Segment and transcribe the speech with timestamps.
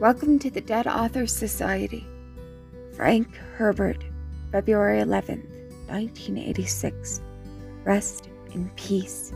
[0.00, 2.06] Welcome to the Dead Authors Society.
[2.94, 4.04] Frank Herbert,
[4.52, 5.50] February 11th,
[5.88, 7.20] 1986.
[7.82, 9.32] Rest in peace.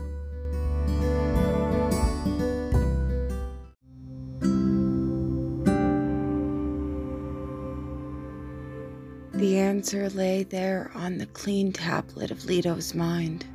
[9.33, 13.45] The answer lay there on the clean tablet of Leto's mind.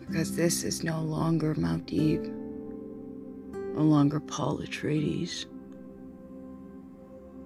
[0.00, 2.26] Because this is no longer Muad'Dib,
[3.76, 5.46] no longer Paul Atreides.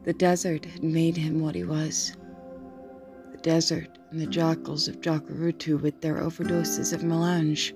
[0.04, 2.16] The desert had made him what he was.
[3.32, 7.74] The desert and the jackals of Jacurutu with their overdoses of melange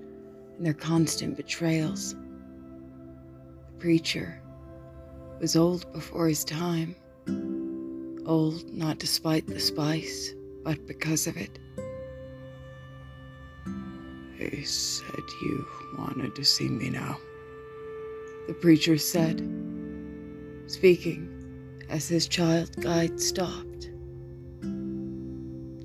[0.57, 2.15] and their constant betrayals.
[2.15, 4.41] The preacher
[5.39, 6.97] was old before his time.
[8.25, 11.59] Old not despite the spice, but because of it.
[14.39, 15.67] They said you
[15.99, 17.19] wanted to see me now.
[18.47, 19.47] The preacher said,
[20.67, 21.34] speaking
[21.89, 23.91] as his child guide stopped.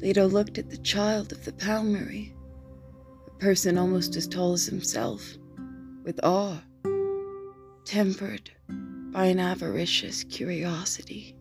[0.02, 2.34] Leto looked at the child of the Palmery,
[3.28, 5.38] a person almost as tall as himself,
[6.04, 6.62] with awe,
[7.86, 8.50] tempered
[9.12, 11.36] by an avaricious curiosity.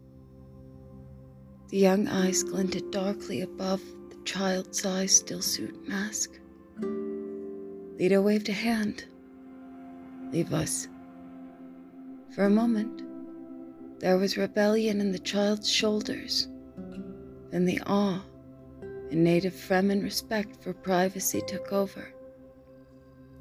[1.69, 6.41] The young eyes glinted darkly above the child sized stillsuit mask.
[7.99, 9.05] Leto waved a hand.
[10.33, 10.89] Leave us.
[12.35, 13.03] For a moment,
[13.99, 16.49] there was rebellion in the child's shoulders,
[17.51, 18.23] then the awe
[19.11, 22.13] and native Fremen respect for privacy took over.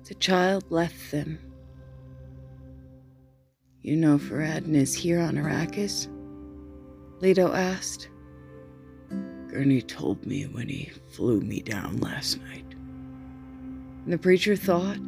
[0.07, 1.39] The child left them.
[3.81, 6.07] You know Farad'n is here on Arrakis?
[7.19, 8.09] Leto asked.
[9.49, 12.65] Gurney told me when he flew me down last night.
[14.03, 14.99] And the preacher thought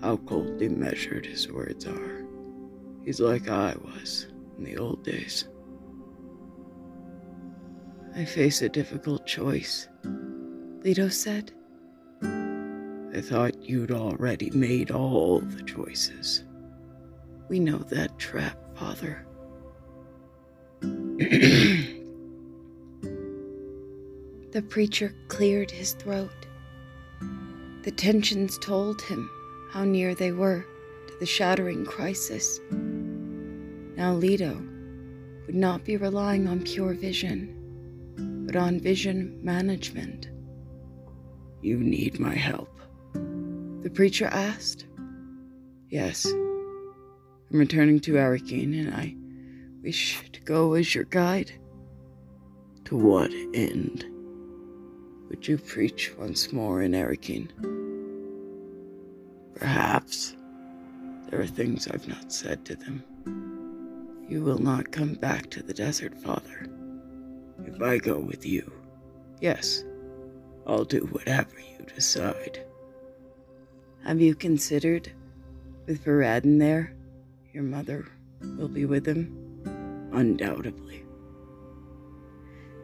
[0.00, 2.25] how coldly measured his words are.
[3.06, 4.26] He's like I was
[4.58, 5.46] in the old days.
[8.16, 9.88] I face a difficult choice,
[10.82, 11.52] Leto said.
[12.20, 16.42] I thought you'd already made all the choices.
[17.48, 19.24] We know that trap, Father.
[20.80, 22.02] the
[24.68, 26.46] preacher cleared his throat.
[27.84, 29.30] The tensions told him
[29.70, 30.66] how near they were
[31.06, 32.58] to the shattering crisis.
[33.96, 34.54] Now Leto
[35.46, 40.28] would not be relying on pure vision, but on vision management.
[41.62, 42.78] You need my help?
[43.14, 44.86] The preacher asked.
[45.88, 46.26] Yes.
[46.26, 49.16] I'm returning to Arrakeen, and I
[49.82, 51.52] wish to go as your guide.
[52.86, 54.04] To what end?
[55.30, 57.48] Would you preach once more in Arrakeen?
[59.54, 60.36] Perhaps.
[61.30, 63.55] There are things I've not said to them.
[64.28, 66.66] You will not come back to the desert, Father.
[67.64, 68.72] If I go with you,
[69.40, 69.84] yes,
[70.66, 72.64] I'll do whatever you decide.
[74.04, 75.12] Have you considered,
[75.86, 76.92] with Farad'n there,
[77.52, 78.06] your mother
[78.58, 80.10] will be with him?
[80.12, 81.04] Undoubtedly.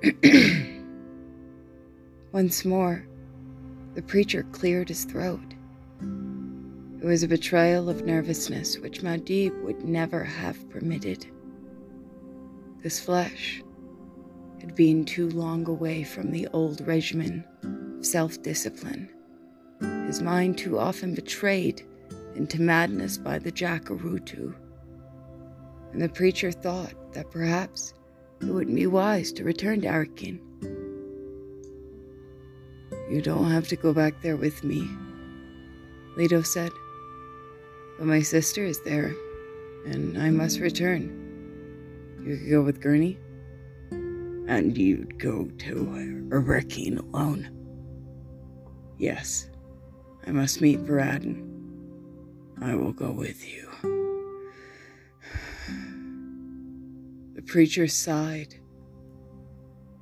[2.32, 3.04] Once more,
[3.94, 5.40] the preacher cleared his throat.
[7.02, 11.26] It was a betrayal of nervousness which Muad'Dib would never have permitted.
[12.80, 13.60] This flesh
[14.60, 19.10] had been too long away from the old regimen of self discipline,
[20.06, 21.84] his mind too often betrayed
[22.36, 24.54] into madness by the Jacurutu.
[25.92, 27.94] And the preacher thought that perhaps
[28.40, 30.38] it would be wise to return to Arrakeen.
[33.10, 34.88] You don't have to go back there with me,
[36.16, 36.70] Leto said.
[38.02, 39.14] But my sister is there,
[39.86, 41.04] and I must return.
[42.20, 43.16] You could go with Gurney?
[43.92, 45.74] And you'd go to
[46.30, 47.48] Arrakeen alone?
[48.98, 49.50] Yes.
[50.26, 51.48] I must meet Farad'n.
[52.60, 53.68] I will go with you.
[57.36, 58.56] The preacher sighed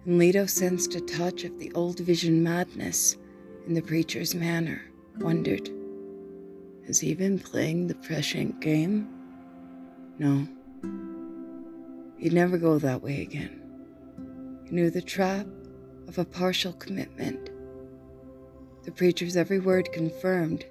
[0.06, 3.18] and Leto sensed a touch of the old vision madness
[3.66, 4.80] in the preacher's manner,
[5.18, 5.68] wondered,
[6.90, 9.08] has he been playing the prescient game?
[10.18, 10.44] No.
[12.18, 13.62] He'd never go that way again.
[14.64, 15.46] He knew the trap
[16.08, 17.50] of a partial commitment.
[18.82, 20.64] The preacher's every word confirmed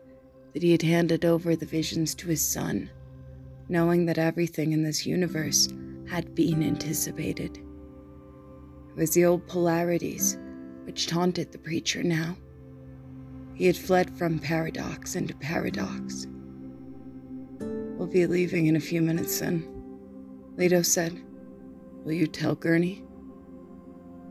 [0.51, 2.89] that he had handed over the visions to his son,
[3.69, 5.69] knowing that everything in this universe
[6.05, 7.59] had been anticipated.
[8.89, 10.37] It was the old polarities
[10.83, 12.35] which taunted the preacher now.
[13.59, 16.27] He had fled from paradox into paradox.
[17.59, 19.67] We'll be leaving in a few minutes then.
[20.55, 21.21] Leto said,
[22.05, 23.03] Will you tell Gurney?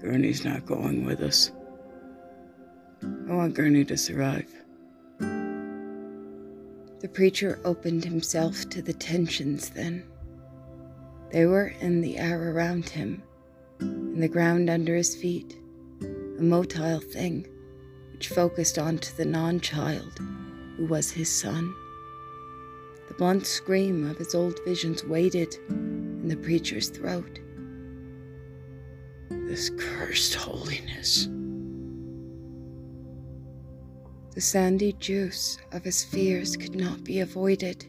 [0.00, 1.52] Gurney's not going with us.
[3.02, 4.50] I want Gurney to survive.
[7.00, 10.04] The preacher opened himself to the tensions then.
[11.32, 13.22] They were in the air around him,
[13.78, 15.58] in the ground under his feet,
[16.00, 17.46] a motile thing
[18.18, 20.18] which focused onto the non child
[20.76, 21.72] who was his son.
[23.06, 27.38] The blunt scream of his old visions waited in the preacher's throat.
[29.30, 31.28] This cursed holiness.
[34.34, 37.86] The sandy juice of his fears could not be avoided.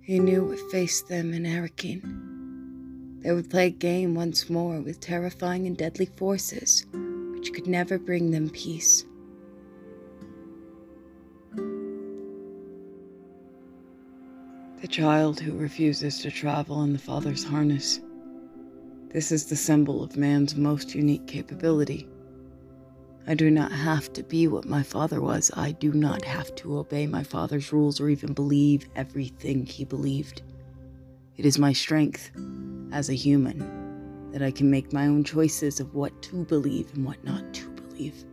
[0.00, 3.22] He knew what faced them in Arrakeen.
[3.22, 6.84] They would play a game once more with terrifying and deadly forces
[7.44, 9.04] which could never bring them peace.
[14.80, 18.00] The child who refuses to travel in the Father's harness.
[19.10, 22.08] This is the symbol of man's most unique capability.
[23.26, 25.50] I do not have to be what my father was.
[25.54, 30.40] I do not have to obey my father's rules or even believe everything he believed.
[31.36, 32.30] It is my strength
[32.90, 33.83] as a human
[34.34, 37.68] that I can make my own choices of what to believe and what not to
[37.68, 38.24] believe,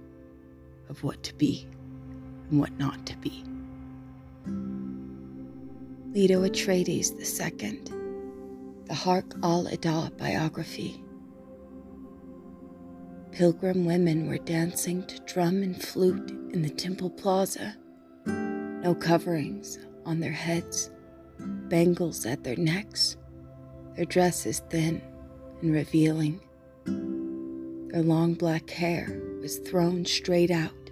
[0.89, 1.67] of what to be
[2.49, 3.43] and what not to be.
[6.11, 7.81] Leto Atreides II,
[8.85, 11.03] the Harq al-Ada biography.
[13.31, 17.77] Pilgrim women were dancing to drum and flute in the temple plaza.
[18.25, 19.77] No coverings
[20.07, 20.89] on their heads,
[21.37, 23.17] bangles at their necks,
[23.95, 24.99] their dresses thin
[25.61, 26.39] and revealing.
[26.85, 30.89] Their long black hair was thrown straight out,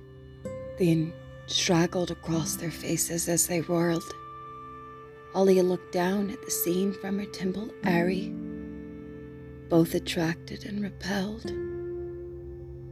[0.77, 1.13] then
[1.47, 4.03] straggled across their faces as they whirled.
[5.35, 8.33] Alia looked down at the scene from her temple eyrie,
[9.69, 11.45] both attracted and repelled.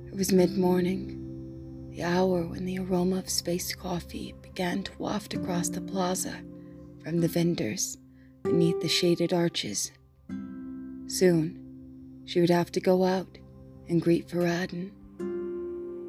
[0.07, 5.33] It was mid morning, the hour when the aroma of spice coffee began to waft
[5.33, 6.35] across the plaza
[7.03, 7.97] from the vendors
[8.44, 9.91] beneath the shaded arches.
[11.07, 11.67] Soon,
[12.27, 13.38] she would have to go out
[13.88, 14.91] and greet Farad'n,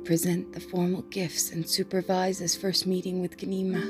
[0.05, 3.85] present the formal gifts, and supervise his first meeting with Ganima.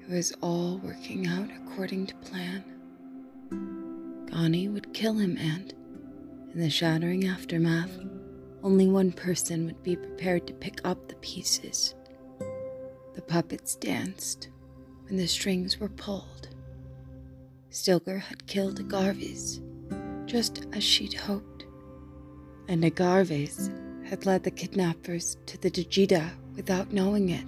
[0.00, 2.64] It was all working out according to plan.
[4.30, 5.74] Ghani would kill him, and,
[6.54, 7.92] in the shattering aftermath,
[8.62, 11.94] only one person would be prepared to pick up the pieces.
[13.14, 14.48] The puppets danced
[15.04, 16.48] when the strings were pulled.
[17.70, 19.60] Stilgar had killed Agarves,
[20.32, 21.66] just as she'd hoped,
[22.66, 23.70] and Agarves
[24.08, 27.44] had led the kidnappers to the Djida without knowing it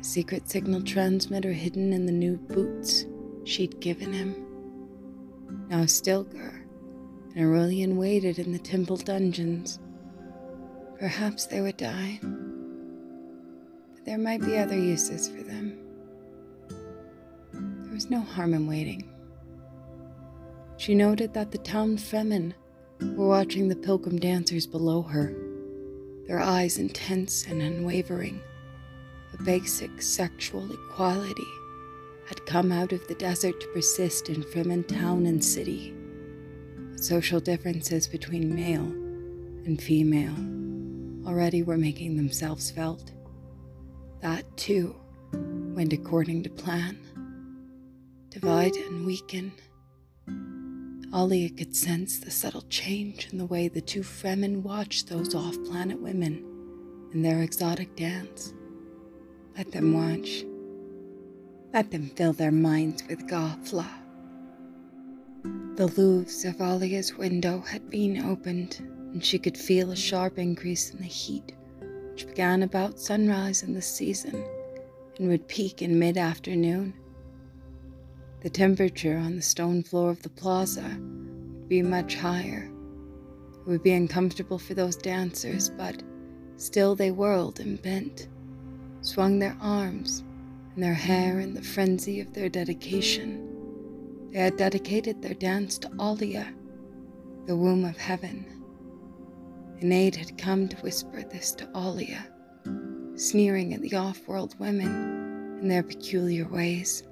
[0.00, 3.04] a secret signal transmitter hidden in the new boots
[3.42, 4.46] she'd given him.
[5.68, 6.62] Now Stilgar
[7.34, 9.80] and Irulan waited in the temple dungeons.
[11.00, 15.76] Perhaps they would die, but there might be other uses for them.
[17.52, 19.11] There was no harm in waiting.
[20.82, 22.54] She noted that the town Fremen
[23.14, 25.32] were watching the pilgrim dancers below her,
[26.26, 28.42] their eyes intense and unwavering
[29.32, 31.46] a basic sexual equality
[32.26, 35.94] had come out of the desert to persist in Fremen town and city.
[36.96, 38.90] social differences between male
[39.64, 40.34] and female
[41.28, 43.12] already were making themselves felt.
[44.20, 44.96] That, too,
[45.32, 46.98] went according to plan.
[48.30, 49.52] Divide and weaken.
[51.14, 55.62] Alia could sense the subtle change in the way the two Fremen watched those off
[55.64, 56.42] planet women
[57.12, 58.54] in their exotic dance.
[59.56, 60.44] Let them watch.
[61.74, 63.86] Let them fill their minds with Ghafla.
[65.76, 68.78] The louvres of Alia's window had been opened,
[69.12, 71.52] and she could feel a sharp increase in the heat,
[72.10, 74.44] which began about sunrise in the season
[75.18, 76.94] and would peak in mid afternoon.
[78.42, 82.68] The temperature on the stone floor of the plaza would be much higher.
[83.60, 86.02] It would be uncomfortable for those dancers, but
[86.56, 88.28] still they whirled and bent
[89.02, 90.24] swung their arms
[90.74, 93.48] and their hair in the frenzy of their dedication.
[94.32, 96.52] They had dedicated their dance to Alia,
[97.46, 98.46] the womb of heaven.
[99.80, 102.26] Enaid had come to whisper this to Alia,
[103.16, 107.02] sneering at the off world women and their peculiar ways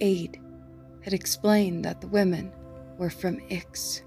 [0.00, 0.40] aide
[1.02, 2.52] had explained that the women
[2.98, 4.02] were from Ix,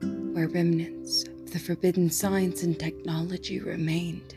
[0.00, 4.36] where remnants of the forbidden science and technology remained.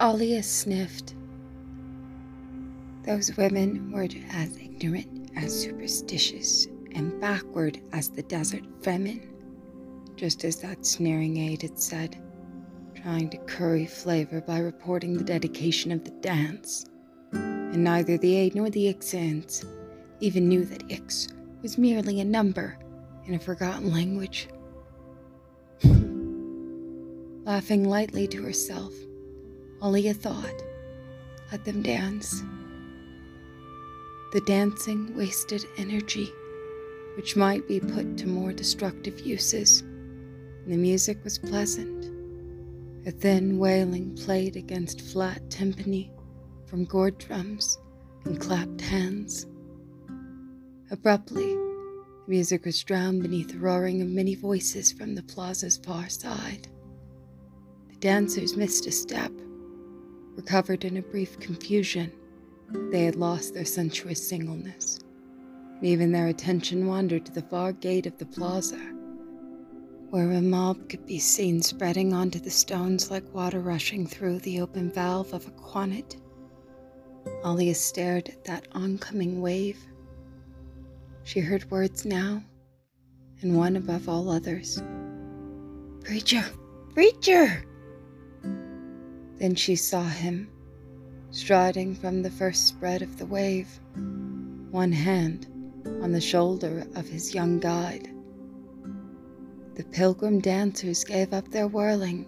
[0.00, 1.14] Alia sniffed.
[3.04, 9.20] Those women were as ignorant as superstitious, and backward as the desert Fremen,
[10.16, 12.22] just as that sneering aide had said,
[12.94, 16.86] trying to curry flavor by reporting the dedication of the dance.
[17.32, 19.64] And neither the aide nor the Ixans
[20.20, 21.28] even knew that Ix
[21.62, 22.78] was merely a number
[23.26, 24.48] in a forgotten language.
[27.44, 28.94] Laughing lightly to herself,
[29.82, 30.62] Alia thought,
[31.50, 32.42] let them dance.
[34.34, 36.28] The dancing wasted energy,
[37.16, 39.82] which might be put to more destructive uses.
[39.82, 42.10] And the music was pleasant.
[43.06, 46.10] A thin wailing played against flat timpani
[46.66, 47.78] from gourd drums
[48.24, 49.46] and clapped hands.
[50.90, 56.08] Abruptly, the music was drowned beneath the roaring of many voices from the plaza's far
[56.08, 56.66] side.
[57.88, 59.30] The dancers missed a step,
[60.34, 62.10] recovered in a brief confusion.
[62.90, 65.00] They had lost their sensuous singleness,
[65.82, 68.80] even their attention wandered to the far gate of the plaza,
[70.10, 74.60] where a mob could be seen spreading onto the stones like water rushing through the
[74.60, 76.16] open valve of a qanat.
[77.44, 79.78] Alia stared at that oncoming wave
[81.24, 82.44] she heard words now,
[83.40, 84.82] and one above all others
[86.04, 86.44] Preacher!
[86.92, 87.64] Preacher!
[89.38, 90.50] Then she saw him,
[91.34, 93.80] striding from the first spread of the wave,
[94.70, 95.46] one hand
[96.02, 98.08] on the shoulder of his young guide.
[99.74, 102.26] The pilgrim dancers gave up their whirling,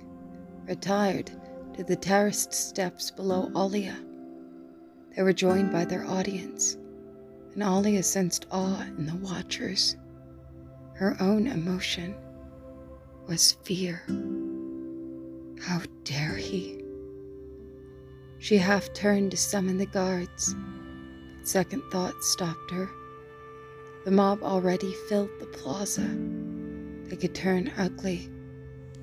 [0.66, 1.30] retired
[1.74, 3.96] to the terraced steps below Alia.
[5.14, 6.76] They were joined by their audience
[7.56, 9.96] and Alia sensed awe in the watchers.
[10.94, 12.14] Her own emotion
[13.26, 14.02] was fear.
[15.62, 16.75] How dare he?
[18.46, 22.88] She half turned to summon the guards, but second thought stopped her.
[24.04, 26.08] The mob already filled the plaza.
[27.08, 28.30] They could turn ugly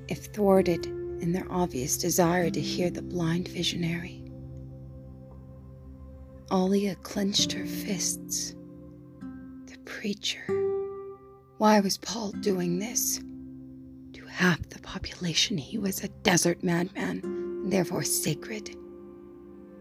[0.08, 4.24] if thwarted in their obvious desire to hear the blind visionary.
[6.50, 8.54] Alia clenched her fists.
[9.66, 10.46] The preacher.
[11.58, 13.18] Why was Paul doing this?
[14.14, 18.74] To half the population, he was a desert madman and therefore sacred.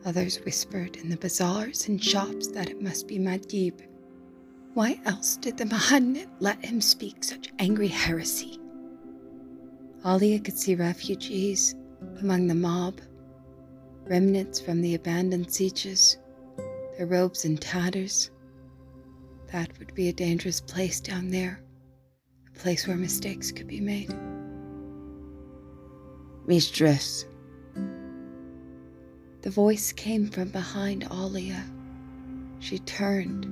[0.05, 3.81] Others whispered in the bazaars and shops that it must be Muad'Dib.
[4.73, 8.59] Why else did the Muhannad let him speak such angry heresy?
[10.05, 11.75] Alia could see refugees
[12.19, 12.99] among the mob,
[14.03, 16.17] remnants from the abandoned sieges
[16.97, 18.29] their robes in tatters.
[19.51, 21.61] That would be a dangerous place down there,
[22.53, 24.13] a place where mistakes could be made.
[26.45, 27.25] Mistress.
[29.43, 31.65] The voice came from behind Alia.
[32.59, 33.45] She turned,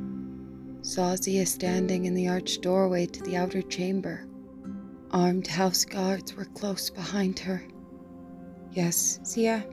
[0.85, 4.25] saw Zia standing in the arched doorway to the outer chamber.
[5.11, 7.61] Armed house guards were close behind her.
[8.71, 9.65] Yes, Zia?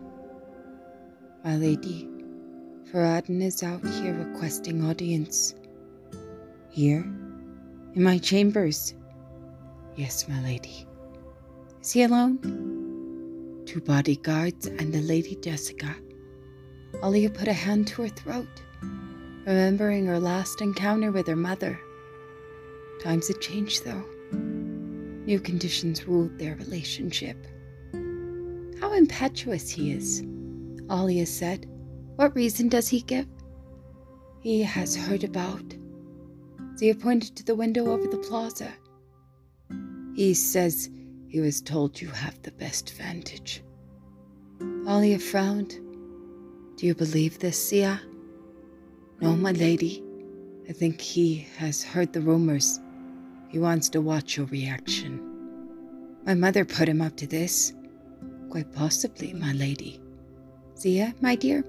[1.45, 2.09] My lady.
[2.91, 5.55] Farad'n is out here requesting audience.
[6.69, 7.03] Here?
[7.95, 8.93] In my chambers?
[9.95, 10.85] Yes, my lady.
[11.81, 13.63] Is he alone?
[13.67, 15.95] Two bodyguards and the Lady Jessica.
[17.05, 18.62] Alia put a hand to her throat,
[19.47, 21.78] remembering her last encounter with her mother.
[23.02, 24.05] Times had changed, though.
[24.33, 27.37] New conditions ruled their relationship.
[28.81, 30.23] How impetuous he is,
[30.90, 31.67] Alia said
[32.19, 33.28] what reason does he give?
[34.40, 35.62] He has heard about.
[36.76, 38.73] Zia pointed to the window over the plaza.
[40.17, 40.90] He says
[41.28, 43.62] he was told you have the best vantage.
[44.88, 45.78] Alia frowned.
[46.78, 48.00] Do you believe this, Zia?
[49.20, 50.00] No, my lady.
[50.68, 52.78] I think he has heard the rumors.
[53.49, 55.20] He wants to watch your reaction.
[56.25, 57.73] My mother put him up to this.
[58.49, 60.00] Quite possibly, my lady.
[60.78, 61.64] Zia, my dear,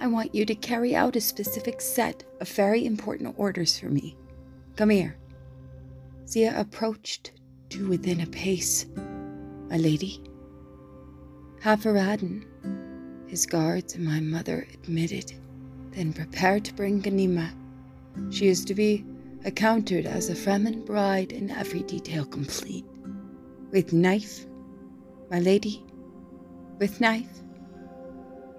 [0.00, 4.16] I want you to carry out a specific set of very important orders for me.
[4.76, 5.18] Come here.
[6.26, 7.32] Zia approached
[7.68, 8.86] to within a pace.
[9.68, 10.22] My lady.
[11.60, 12.46] Half Hafarad'n,
[13.28, 15.32] his guards and my mother admitted,
[15.92, 17.50] then prepared to bring Ganima.
[18.30, 19.04] She is to be
[19.44, 22.84] accounted as a Fremen bride in every detail complete.
[23.70, 24.46] With knife,
[25.30, 25.84] my lady.
[26.78, 27.28] With knife.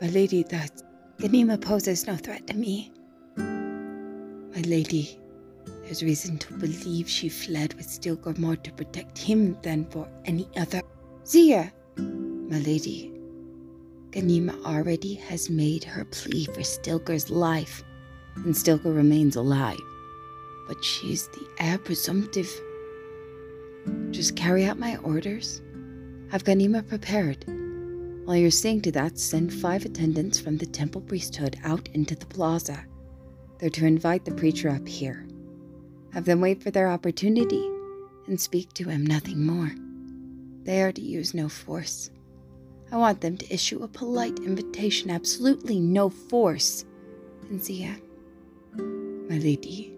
[0.02, 0.84] My lady, that's
[1.18, 2.92] Ganima poses no threat to me.
[3.36, 5.20] My lady,
[5.84, 10.48] there's reason to believe she fled with Stilgar more to protect him than for any
[10.56, 10.82] other.
[11.26, 13.09] Zia, my lady,
[14.12, 17.84] Ganima already has made her plea for Stilgar's life,
[18.38, 19.80] and Stilker remains alive.
[20.68, 22.50] But she's the heir presumptive.
[24.10, 25.62] Just carry out my orders.
[26.32, 27.46] Have Ganima prepared.
[28.26, 32.26] While you're seeing to that, send five attendants from the temple priesthood out into the
[32.26, 32.86] plaza.
[33.60, 35.28] They're to invite the preacher up here.
[36.14, 37.70] Have them wait for their opportunity
[38.26, 39.72] and speak to him, nothing more.
[40.64, 42.10] They are to use no force.
[42.92, 46.86] I want them to issue a polite invitation, absolutely no force.
[47.50, 47.96] And Zia,
[48.76, 49.94] my lady,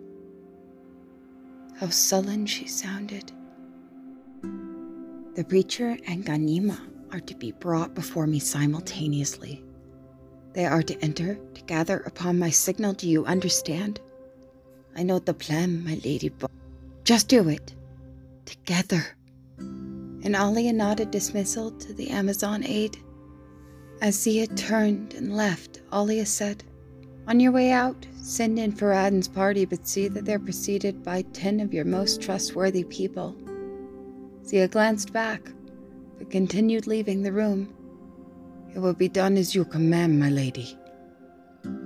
[1.79, 3.31] how sullen she sounded.
[5.35, 6.77] The preacher and Ganima
[7.13, 9.63] are to be brought before me simultaneously.
[10.53, 12.93] They are to enter together upon my signal.
[12.93, 14.01] Do you understand?
[14.97, 16.51] I know the plan, my lady, but
[17.05, 17.73] just do it.
[18.45, 19.15] Together
[20.23, 22.97] and Alia nodded dismissal to the Amazon aide.
[24.01, 26.63] As Zia turned and left, Alia said,
[27.27, 31.59] On your way out, send in Farad'n's party, but see that they're preceded by ten
[31.59, 33.35] of your most trustworthy people.
[34.45, 35.51] Zia glanced back,
[36.17, 37.73] but continued leaving the room.
[38.75, 40.77] It will be done as you command, my lady.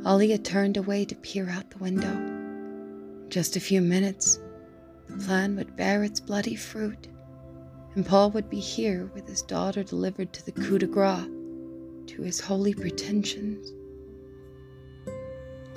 [0.05, 2.11] Alia turned away to peer out the window.
[2.11, 4.39] In just a few minutes,
[5.07, 7.07] the plan would bear its bloody fruit
[7.95, 11.27] and Paul would be here with his daughter delivered to the coup de grace,
[12.07, 13.71] to his holy pretensions.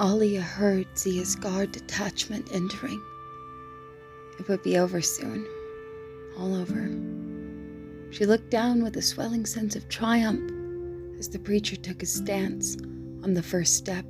[0.01, 3.01] Alia heard Zia's guard detachment entering.
[4.39, 5.47] It would be over soon,
[6.37, 6.91] all over.
[8.11, 10.53] She looked down with a swelling sense of triumph
[11.19, 12.77] as the preacher took his stance
[13.23, 14.07] on the first step.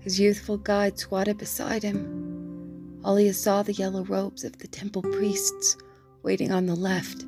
[0.00, 3.00] His youthful guide squatted beside him.
[3.06, 5.76] Alia saw the yellow robes of the temple priests
[6.22, 7.24] waiting on the left,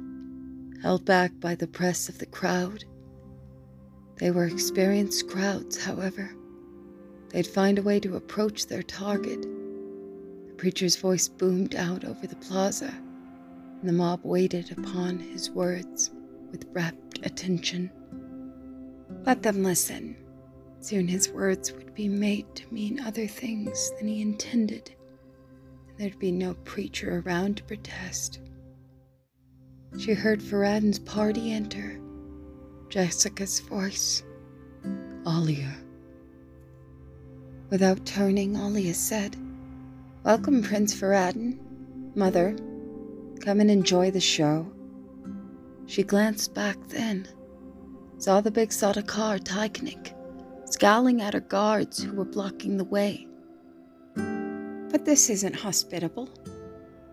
[0.83, 2.85] held back by the press of the crowd.
[4.17, 6.35] They were experienced crowds, however.
[7.31, 9.43] They'd find a way to approach their target.
[9.43, 12.93] The preacher's voice boomed out over the plaza,
[13.81, 16.11] and the mob waited upon his words
[16.51, 17.91] with rapt attention.
[19.25, 20.17] Let them listen.
[20.81, 24.93] Soon his words would be made to mean other things than he intended,
[25.89, 28.41] and there'd be no preacher around to protest.
[29.99, 32.01] She heard Farad'n's party enter.
[32.89, 34.23] Jessica's voice.
[35.27, 35.75] Alia.
[37.71, 39.37] Without turning, Alia said,
[40.25, 41.59] Welcome, Prince Faradin.
[42.15, 42.57] Mother,
[43.41, 44.71] come and enjoy the show.
[45.87, 47.27] She glanced back then,
[48.19, 50.15] saw the big Sardaukar Tyekanik,
[50.71, 53.27] scowling at her guards who were blocking the way.
[54.15, 56.29] But this isn't hospitable,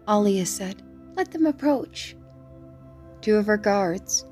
[0.07, 0.81] Alia said.
[1.15, 2.15] Let them approach.
[3.21, 4.25] Two of her guards,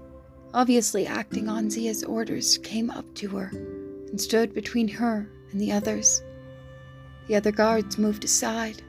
[0.54, 5.72] obviously acting on Zia's orders, came up to her and stood between her and the
[5.72, 6.22] others.
[7.28, 8.82] The other guards moved aside.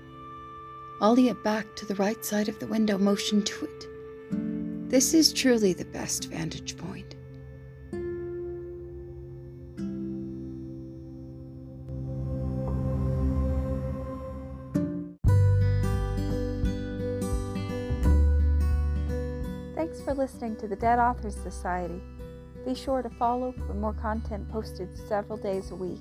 [1.02, 4.90] Alia backed to the right side of the window, motioned to it.
[4.90, 7.07] This is truly the best vantage point.
[20.08, 22.00] For listening to the Dead Authors Society.
[22.64, 26.00] Be sure to follow for more content posted several days a week.